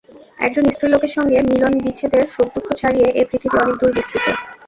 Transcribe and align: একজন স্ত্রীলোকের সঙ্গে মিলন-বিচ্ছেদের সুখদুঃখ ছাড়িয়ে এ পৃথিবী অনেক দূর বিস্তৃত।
একজন 0.39 0.63
স্ত্রীলোকের 0.67 1.11
সঙ্গে 1.17 1.37
মিলন-বিচ্ছেদের 1.49 2.23
সুখদুঃখ 2.31 2.67
ছাড়িয়ে 2.79 3.07
এ 3.11 3.23
পৃথিবী 3.29 3.55
অনেক 3.57 3.75
দূর 3.81 3.91
বিস্তৃত। 3.97 4.25